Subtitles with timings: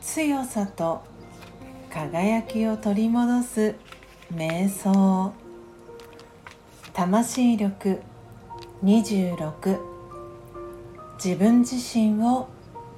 [0.00, 1.02] 強さと
[1.90, 3.74] 輝きを取り戻す
[4.32, 5.32] 瞑想。
[6.92, 8.00] 魂力
[8.84, 9.80] 26
[11.16, 12.46] 自分自身を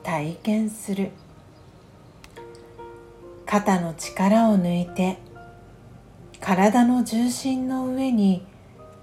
[0.02, 1.10] 体験する。
[3.46, 5.16] 肩の力を抜いて
[6.42, 8.44] 体の重心の上に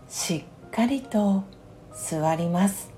[0.07, 1.45] しっかりと
[1.93, 2.91] 座ります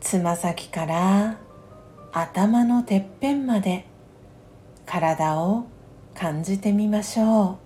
[0.00, 1.38] つま先から
[2.12, 3.86] 頭のてっぺんまで
[4.86, 5.66] 体を
[6.14, 7.58] 感じてみましょ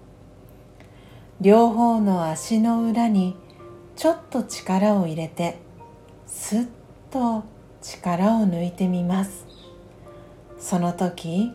[1.40, 1.42] う。
[1.42, 3.36] 両方の足の裏に
[3.96, 5.58] ちょっと力を入れて
[6.26, 6.66] すっ
[7.10, 7.44] と
[7.80, 9.46] 力を抜いてみます。
[10.58, 11.52] その時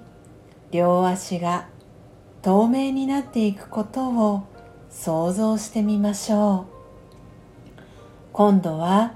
[0.72, 1.68] 両足が
[2.42, 4.44] 透明になっていくことを
[4.90, 6.79] 想像してみましょう。
[8.40, 9.16] 今度は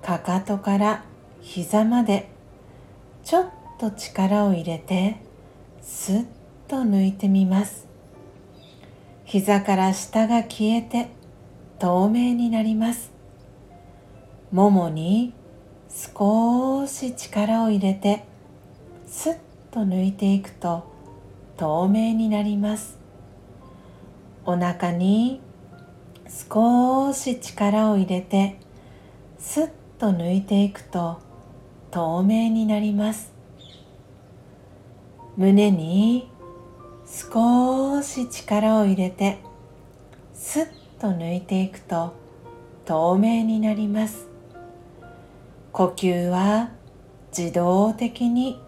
[0.00, 1.04] かかとから
[1.42, 2.30] 膝まで
[3.22, 5.18] ちょっと力を入れて
[5.82, 6.24] すっ
[6.68, 7.86] と抜いてみます。
[9.26, 11.10] 膝から下が消えて
[11.78, 13.12] 透明になります。
[14.50, 15.34] ももに
[15.90, 18.24] 少し力を入れて
[19.06, 19.36] すっ
[19.70, 20.90] と抜いていくと
[21.58, 22.98] 透明になります。
[24.46, 25.42] お腹に
[26.28, 28.58] 少し力を入れて
[29.38, 31.18] スッと抜いていくと
[31.90, 33.32] 透明になります。
[35.36, 36.30] 胸に
[37.06, 39.38] 少し力を入れて
[40.34, 40.66] スッ
[41.00, 42.14] と抜いていくと
[42.84, 44.28] 透明になります。
[45.72, 46.70] 呼吸は
[47.36, 48.60] 自動的に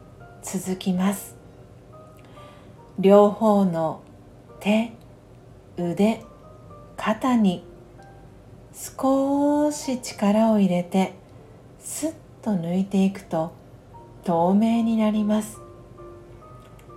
[0.43, 1.37] 続きます。
[2.99, 4.03] 両方の
[4.61, 4.93] 手
[5.77, 6.23] 腕
[7.07, 7.63] 肩に
[8.73, 11.13] 少し力を入れて
[11.79, 13.53] スッと抜いていくと
[14.25, 15.59] 透明になります。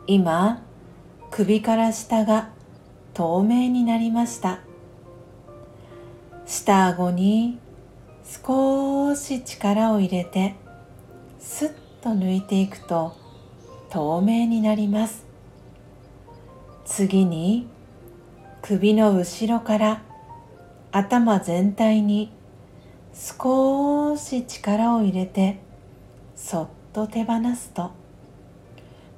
[0.07, 0.63] 今
[1.29, 2.51] 首から下が
[3.13, 4.59] 透明になりました。
[6.45, 7.59] 下顎に
[8.23, 10.55] 少し力を入れて
[11.37, 13.13] スッと抜いていくと
[13.89, 15.25] 透明になります。
[16.85, 17.67] 次に
[18.61, 20.01] 首の後ろから
[20.91, 22.31] 頭全体に
[23.13, 25.59] 少し力を入れて
[26.35, 27.91] そっと手放すと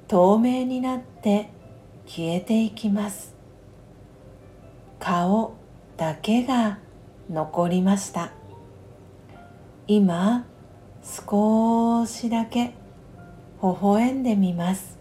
[0.07, 1.49] 透明になって
[2.07, 3.35] 消えていきます。
[4.99, 5.53] 顔
[5.97, 6.79] だけが
[7.29, 8.31] 残りました。
[9.87, 10.45] 今
[11.03, 12.73] 少しだけ
[13.61, 14.97] 微笑んでみます。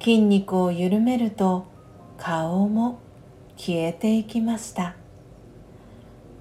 [0.00, 1.66] 筋肉を緩めると
[2.18, 2.98] 顔も
[3.56, 4.96] 消えていきました。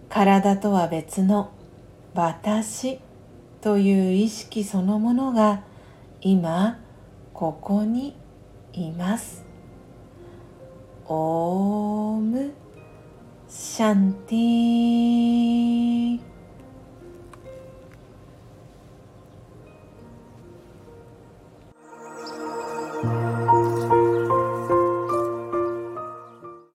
[0.09, 1.51] 体とは別の
[2.13, 2.99] 私
[3.61, 5.63] という意識そのものが
[6.19, 6.79] 今
[7.33, 8.15] ここに
[8.73, 9.45] います。
[11.07, 12.53] オーム
[13.47, 15.60] シャンティ